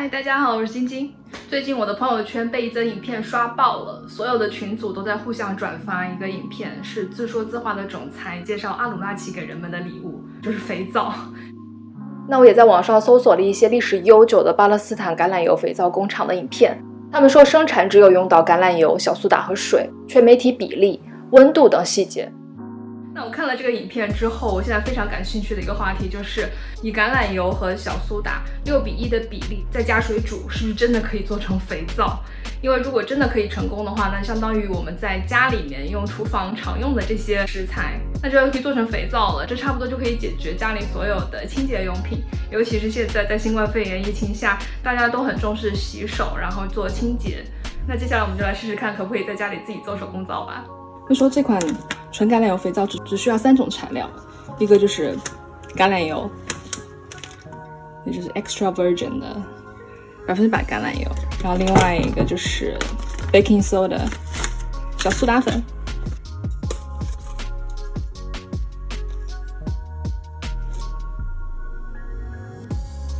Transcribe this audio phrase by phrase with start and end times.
[0.00, 1.12] 嗨，大家好，我是晶晶。
[1.50, 11.12] 最近我的朋友圈被一则影片刷爆了，所有的群组都在互相转发一个影片，是自说自话的总裁介绍阿鲁纳奇给人们的礼物，就是肥皂。
[12.28, 16.80] 那我也在网上搜索了一些历史悠久的巴勒斯坦橄榄油肥皂工厂的影片，
[17.10, 21.02] 他们说生产只有用到橄榄油、小苏打和水，却没提比例、
[21.32, 22.32] 温度等细节。
[23.18, 26.48] 那我看了这个影片之后，我现在非常感兴趣的一个话题就是
[26.84, 32.20] 以橄榄油和小苏打六比一的比例再加水煮，是不是真的可以做成肥皂？
[32.62, 39.44] 因为如果真的可以成功的话，那相当于我们在家里面用厨房常用的这些食材，那就可以做成肥皂了。
[39.44, 47.44] 这差不多就可以解决家里所有的清洁用品，尤其是现在在新冠肺炎疫情下，大家都很重视洗手，然后做清洁。
[47.84, 50.64] 那接下来我们就来试试看，可不可以在家里自己做手工皂吧。
[51.08, 51.58] 就说这款
[52.12, 54.08] 纯橄榄油肥皂只只需要三种材料，
[54.58, 55.16] 一个就是
[55.74, 56.30] 橄榄油，
[58.04, 59.40] 也就是 extra virgin 的
[60.26, 61.10] 百分之百橄榄油，
[61.42, 62.78] 然后另外一个就是
[63.32, 63.98] baking soda
[64.98, 65.62] 小苏打粉。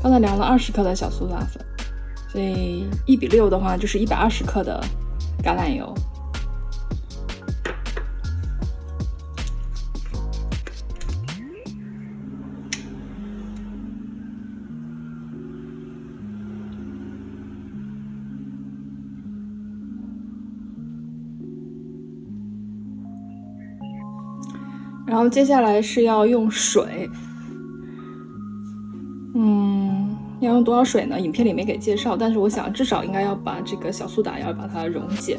[0.02, 1.64] 刚才量了二十克的小苏打粉，
[2.30, 4.82] 所以一比六的话就是一百二十克的
[5.42, 5.94] 橄榄油。
[25.08, 27.08] 然后接下来是要用水，
[29.34, 31.18] 嗯，要用多少水呢？
[31.18, 35.38] 影片里没给介绍，但是我想至少应该要把这个小苏打要把它溶解。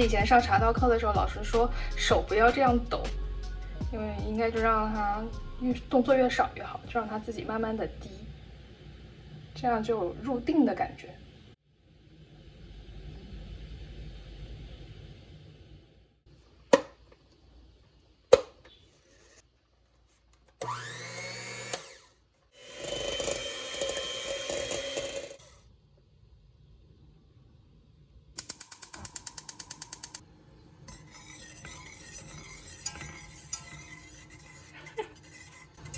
[0.00, 3.02] 以前上茶道课的时候，老师说手不要这样抖，
[3.92, 5.22] 因为应该就让他
[5.60, 8.10] 越动作越少越好，就让他自己慢慢的低，
[9.54, 11.08] 这样就入定的感觉。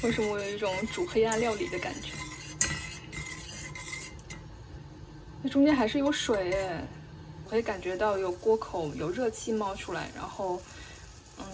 [0.03, 2.13] 为什么我有一种煮黑暗料理的感觉？
[5.43, 6.81] 那中间还是有水诶，
[7.49, 10.61] 可以感觉到有锅口有热气冒出来，然后，
[11.39, 11.45] 嗯，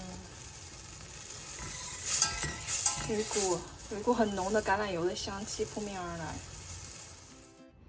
[3.10, 3.58] 有一股
[3.92, 6.24] 有一股很浓的橄榄油的香气扑面而来。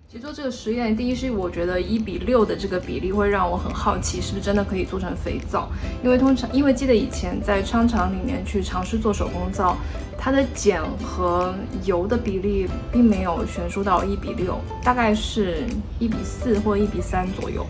[0.07, 5.69] 其实做这个实验，第一是我觉得一比六的这个比例会让我很好奇，是不是真的可以做成肥皂？
[6.03, 9.75] 因为通常，因为记得以前在商场里面去尝试做手工皂，
[10.25, 11.53] 它的碱和
[11.83, 15.67] 油的比例并没有悬殊到一比六，大概是
[15.99, 17.63] 一比四或一比三左右。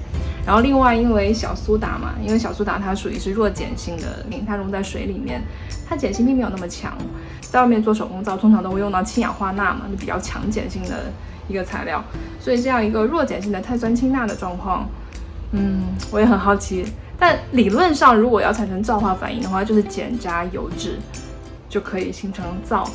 [0.45, 5.41] 然后另外，因为小苏打嘛，因为小苏打它属于是弱碱性的，它溶在水里面，
[5.85, 6.97] 它碱性并没有那么强。
[7.41, 11.11] 在外面做手工皂，通常都会用到氢氧化钠嘛，就比较强碱性的。
[11.47, 12.03] 一个材料，
[12.39, 14.89] 所以这样一个弱碱性的碳酸氢钠的状况，
[15.51, 16.83] 嗯，我也很好奇。
[17.19, 20.97] 但理论上，如果要产生皂化反应的话，就是碱加油脂
[21.75, 22.89] 就可以形成皂。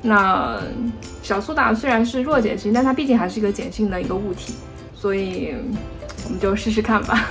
[0.00, 0.60] 那
[1.24, 4.54] 小苏打虽然是弱碱性，但它毕竟还是一个碱性的一个物体，
[4.94, 5.56] 所以
[6.24, 7.28] 我们就试试看吧。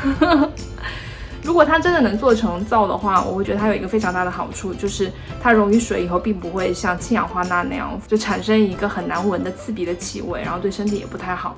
[1.43, 5.09] 如果它真的能做成皂的话，我会觉得它有一个非常大的好处，就是
[5.41, 11.55] 它溶于水以后，并不会像氢氧化钠那样就产生一个很难闻的刺鼻的气味，然后对身体也不太好。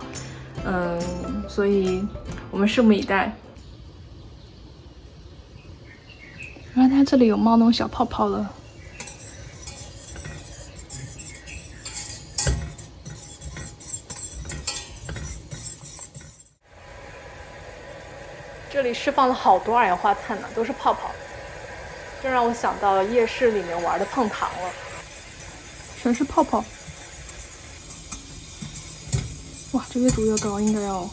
[0.63, 1.01] 嗯，
[1.47, 2.05] 所以
[2.51, 3.35] 我们拭目以待。
[6.75, 8.47] 原来它这里有冒那种小泡泡了。
[18.73, 21.11] 这里释放了好多二氧化碳呢，都是泡泡，
[22.23, 24.73] 这让我想到夜市里面玩的碰糖了，
[26.01, 26.65] 全是泡泡。
[29.73, 31.07] 哇，这越煮越高，应该要。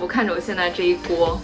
[0.00, 1.40] 我看着我现在这一锅。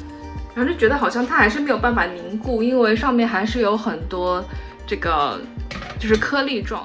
[0.58, 4.44] 然后就觉得好像它还是没有办法凝固，因为上面还是有很多
[4.84, 5.40] 这个
[6.00, 6.84] 就是颗粒状，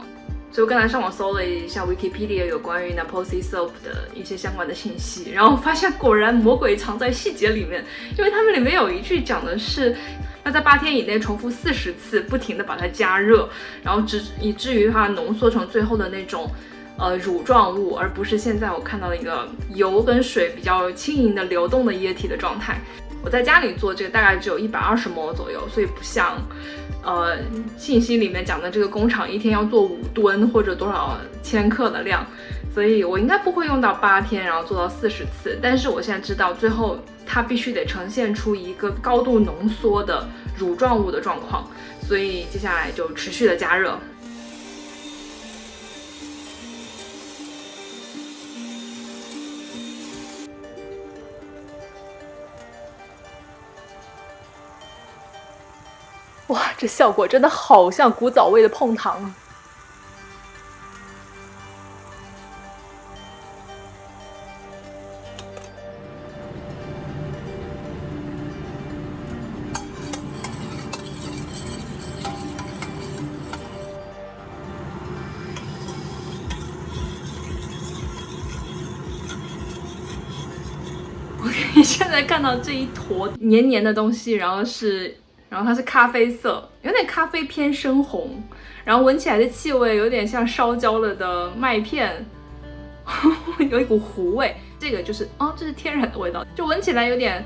[0.51, 7.83] 所以我刚才上网搜了一下 Wikipedia 有关于 Naposi Soap 的一些相关的信息，然后发现果然魔鬼藏在细节里面，
[8.15, 9.95] 因为他们里面有一句讲的是
[10.43, 13.49] 要在八天以内重复四十次，不停的把它加热，
[13.81, 16.47] 然后直以至于它浓缩成最后的那种
[16.99, 22.79] 呃乳状物，而不是现在我看到的一个油跟水比较轻盈的流动的液体的状态。
[23.23, 26.37] 我在家里做这个大概只有一百二十摩左右，所以不像。
[27.05, 27.37] 呃，
[27.77, 32.25] 信息里面讲的这个工厂一天要做五吨或者多少千克的量，
[32.73, 35.59] 所以我应该不会用到八天，然后做到四十次。
[35.61, 40.25] 但是我现在知道，最后它必须得呈现出一个高度浓缩的
[40.57, 41.69] 乳状物的状况，
[42.01, 43.99] 所以接下来就持续的加热。
[56.77, 59.35] 这效果真的好像古早味的碰糖啊！
[81.75, 85.22] 我现在看到这一坨黏黏的东西，然后是。
[85.53, 88.41] 然后它是咖啡色，有点咖啡偏深红，
[88.83, 92.25] 然后闻起来的气味有点像烧焦了的麦片，
[93.69, 94.55] 有一股糊味。
[94.79, 97.45] 这个就是哦，这是天然的味道，就闻起来有点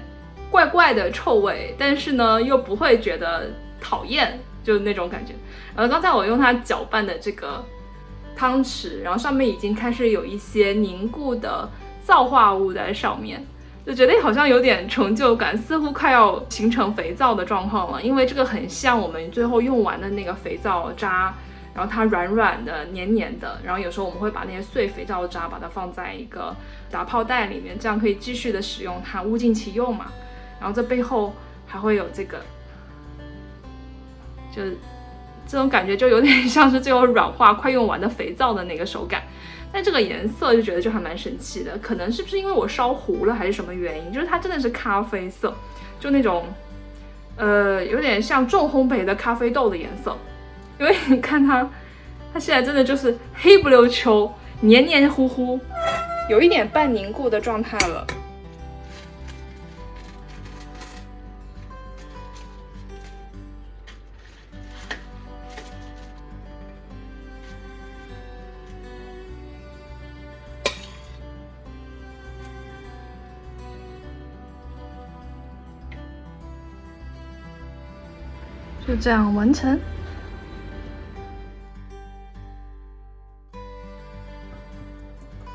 [0.49, 3.51] 怪怪的臭味，但是呢又不会觉得
[3.81, 5.33] 讨厌，就那种感觉。
[5.75, 7.61] 然后刚才我用它搅拌的这个
[8.37, 11.69] 汤匙，然后上面已经开始有一些凝固的
[12.05, 13.45] 皂化物在上面。
[13.87, 18.01] 就觉得好像有点成就感，似乎快要形成肥皂的状况了。
[18.01, 21.33] 因为这个很像我们最后用完的那个肥皂渣，
[21.73, 23.61] 然后它软软的、黏黏的。
[23.63, 26.53] 然后有时候我们会把那些碎肥皂渣把它放在一个
[26.91, 30.07] 打泡袋里面，这样可以继续的使用它，物尽其用嘛。
[30.59, 31.33] 然后这背后
[31.65, 32.41] 还会有这个，
[34.51, 34.63] 就
[35.47, 39.23] 这种感觉就有点像是最后软化、快用完的肥皂的那个手感。
[39.71, 44.13] 但这个颜色就觉得就还蛮神奇的，可能是不是因为我烧糊了还是什么原因？
[44.13, 45.53] 就是它真的是咖啡色，
[45.99, 46.45] 就那种，
[47.35, 50.17] 呃，有点像重烘焙的咖啡豆的颜色。
[50.79, 51.69] 因为你看它，
[52.33, 55.59] 它现在真的就是黑不溜秋、黏黏糊糊，
[56.29, 58.07] 有一点半凝固的状态了。
[78.87, 79.77] 就这样完成。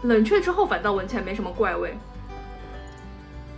[0.03, 1.97] 冷却之后反倒闻起来没什么怪味，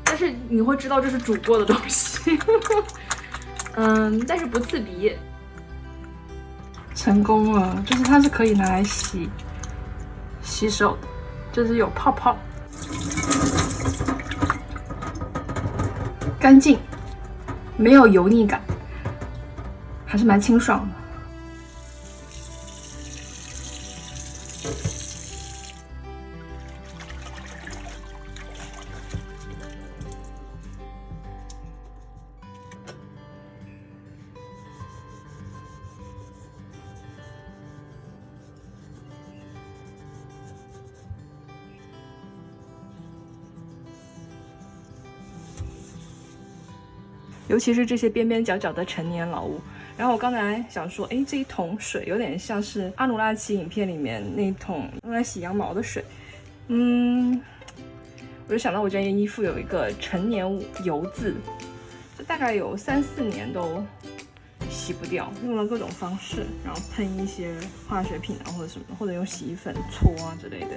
[0.04, 2.38] 但是你会知道这是煮过的东西。
[3.74, 5.16] 嗯，但是不刺鼻。
[6.94, 9.28] 成功了，就是它是可以拿来洗
[10.40, 11.08] 洗手的，
[11.50, 12.36] 就是有泡泡，
[16.38, 16.78] 干净，
[17.76, 18.62] 没有油腻感。
[20.14, 20.94] 还是蛮清爽的。
[47.48, 49.60] 尤其是这些边边角角的陈年老物。
[49.96, 56.04] 然后我刚才想说，哎，这一桶水有点像是阿努拉奇影片里面那一桶用来洗羊毛的水，
[56.66, 57.40] 嗯，
[58.48, 60.44] 我就想到我这件衣服有一个陈年
[60.82, 61.34] 油渍，
[62.18, 63.84] 就大概有三四年都
[64.68, 67.54] 洗不掉，用了各种方式，然后喷一些
[67.88, 70.70] 化学品啊或者什么，或者用洗衣粉搓啊之类的。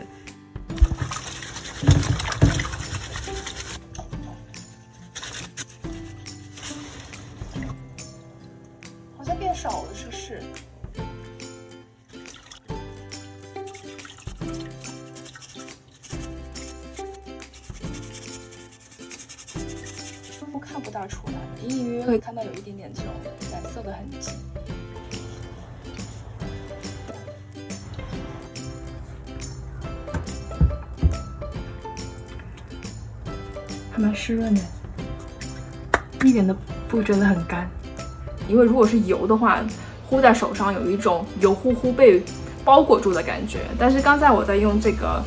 [9.58, 10.40] 少了，是不是？
[20.22, 23.12] 几乎看不大出来，隐隐约约可以看到有一点点这种
[23.52, 24.30] 染色的痕迹，
[33.92, 34.62] 还蛮湿润的，
[36.24, 36.56] 一点都
[36.88, 37.68] 不觉得很干。
[38.48, 39.64] 因为如果是油的话，
[40.06, 42.24] 糊在手上有一种油乎乎被
[42.64, 43.60] 包裹住的感觉。
[43.78, 45.22] 但是刚才我在用这个，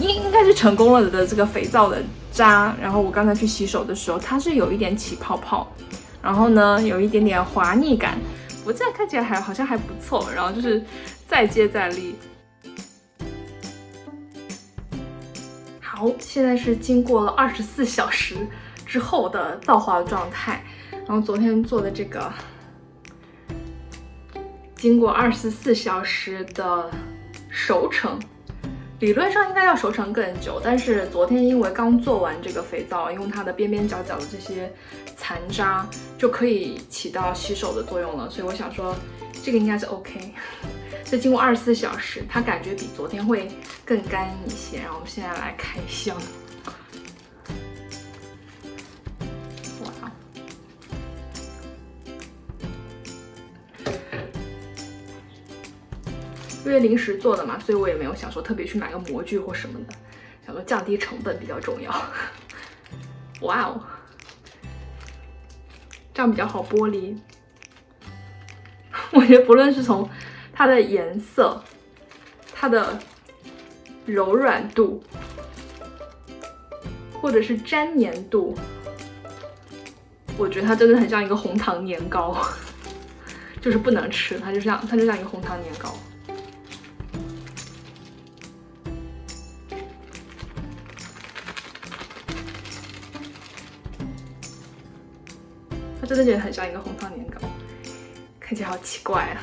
[0.00, 2.02] 应应该是成功了的这个肥皂的
[2.32, 5.70] 渣，然后我刚才去洗手的时候，它是有一点起泡泡，
[6.22, 8.18] 然后呢有一点点滑腻感，
[8.64, 10.82] 我这样看起来还好像还不错，然后就是
[11.26, 12.14] 再接再厉。
[15.80, 18.36] 好，现在是经过了二十四小时
[18.86, 20.62] 之后的皂化状态，
[21.08, 22.30] 然后昨天做的这个，
[24.76, 26.90] 经过二十四小时的
[27.48, 28.20] 熟成，
[29.00, 34.70] 理论上应该要熟成更久，但是昨天因为刚做完这个肥皂，用它的边边角角的这些
[35.16, 35.88] 残渣
[36.18, 38.94] 就可以起到洗手的作用了，所以我想说
[39.42, 40.34] 这个应该是 OK。
[41.06, 43.48] 这经过二十四小时，它感觉比昨天会
[43.82, 44.80] 更干一些。
[44.80, 46.14] 然后我们现在来开箱，
[56.68, 59.94] 因为临时做的嘛，所以我也没有想说特别去买个模具或什么的，
[60.44, 61.90] 想说降低成本比较重要。
[63.40, 63.80] 哇哦，
[66.12, 67.16] 这样比较好剥离。
[69.12, 70.06] 我觉得不论是从
[70.52, 71.62] 它的颜色，
[72.54, 72.98] 它的
[74.04, 75.02] 柔软度，
[77.14, 78.54] 或者是粘黏度，
[80.36, 82.36] 我觉得它真的很像一个红糖年糕，
[83.62, 85.96] 就是不能吃，它就像它就像一个红糖年糕，
[96.18, 97.38] 它真的很像一个红糖年糕，
[98.40, 99.38] 看起来好奇怪啊。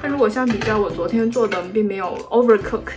[0.00, 2.92] 但如果相比较我昨天做的，并没有 overcook，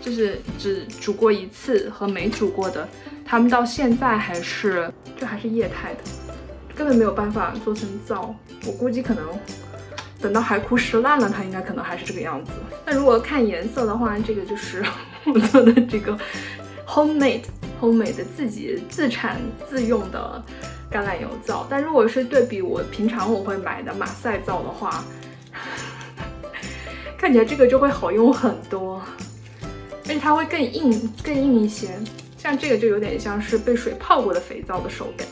[0.00, 2.88] 就是只煮过一次和没煮过的，
[3.24, 6.00] 他们到现在还是就还是液态的，
[6.76, 8.32] 根本没有办法做成皂。
[8.64, 9.24] 我估计可能
[10.20, 12.52] 等到海枯石烂了，它应该可能还是这个样子。
[12.86, 14.84] 那如果看颜色的话，这个就是
[15.26, 16.16] 我做的这个
[16.86, 17.42] homemade
[17.80, 20.42] 欧美的自己自产自用的
[20.90, 21.66] 橄榄油皂。
[21.70, 25.04] 但如果是对比我平常我会买的马赛皂的话，
[27.16, 29.02] 看起来这个就会好用很多，
[30.06, 31.90] 而且它会更硬、更硬一些。
[32.36, 35.26] 像这个就有点像是被水泡过的肥皂的手感。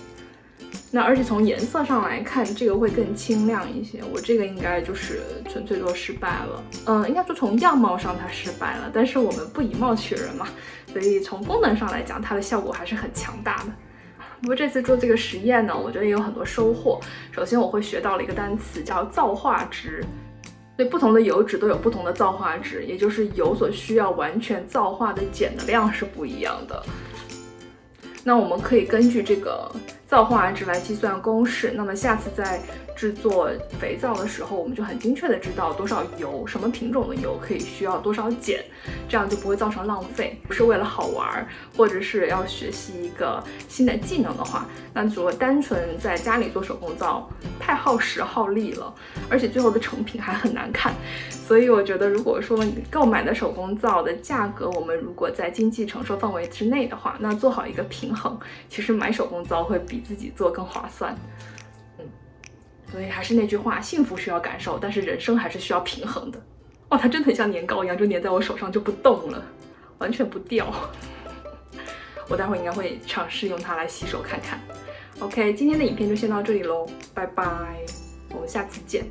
[0.91, 4.01] 那而且从颜色上来看，这个会更清亮一些。
[4.13, 6.65] 我这个应该就是纯粹做失败了。
[6.87, 10.47] 嗯，应该说从样貌上它失败了，但是我们不以貌取人嘛，
[10.93, 13.73] 所以从功能上来讲，它的效果还是很强大的。
[14.41, 17.01] 不过这次做这个实验呢，我觉得也有很多收获。
[17.33, 20.05] 首先我会学到了一个单词，叫皂化值。
[20.77, 26.83] 对不同的油脂都有不同的皂化值，也就是油所需要完全皂化的碱的量是不一样的。
[28.27, 29.71] 那我们可以根据这个
[30.09, 31.73] 造化值来计算公式。
[31.77, 32.61] 那么下次再
[32.97, 38.59] 制作肥皂的时候，我们就很精确的知道多少油，什么品种的油可以需要多少碱，
[39.09, 40.41] 这样就不会造成浪费。
[40.49, 47.29] 不是为了好玩，或者是要学习一个新的技能的话，那如果单纯在家里做手工皂，
[47.61, 48.93] 太耗时耗力了，
[49.29, 50.95] 而且最后的成品还很难看。
[51.47, 58.37] 所以我觉得，如果说你购买的手工皂的价格，我们如果在经济承受范围之内的话，那做好一个平衡，
[58.69, 61.15] 其实买手工皂会比自己做更划算。
[62.97, 66.43] 所以还是那句话，幸福需要感受，但是人生还是需要平衡的。
[66.89, 69.45] 哇，它真的很像年糕一样，就粘在我手上就不动了，
[69.99, 70.73] 完全不掉。
[72.27, 74.59] 我待会应该会尝试用它来洗手看看。
[75.19, 77.45] OK，今天的影片就先到这里喽，拜拜，
[78.31, 79.05] 我们下次见。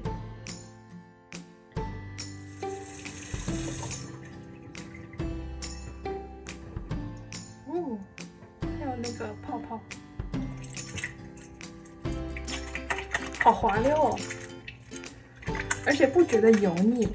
[13.85, 14.19] 溜哦，
[15.85, 17.07] 而且不觉得油腻。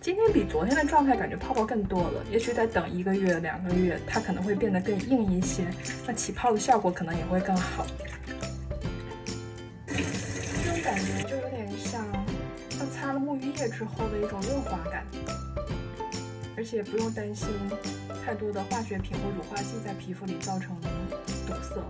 [0.00, 5.64] 今天比昨天的状态感觉泡泡更多了，也许再等一个月、两个月，它可能会变得更硬一些，
[6.04, 7.86] 那起泡的效果可能也会更好。
[9.86, 12.04] 这种感觉就有点像
[12.70, 15.06] 像擦了沐浴液之后的一种润滑感，
[16.56, 17.46] 而且不用担心
[18.26, 20.76] 太多的化学品或乳化剂在皮肤里造成
[21.46, 21.80] 堵塞。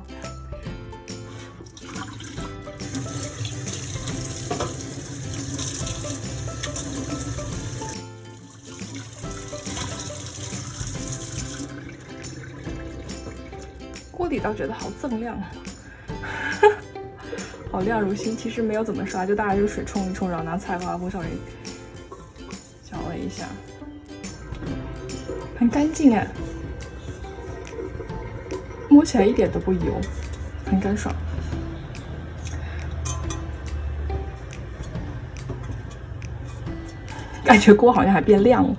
[14.13, 15.37] 锅底倒觉得好锃亮，
[17.73, 18.37] 好亮如新。
[18.37, 21.27] 其实没有怎么刷，就大热水冲一冲，然后拿菜花布稍微
[22.85, 23.47] 搅了一下，
[25.59, 26.27] 很干净哎，
[28.89, 30.01] 摸起来一点都不油，
[30.67, 31.13] 很干爽。
[37.45, 38.77] 感觉锅好像还变亮了。